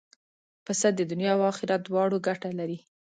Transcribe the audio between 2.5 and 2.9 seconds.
لري.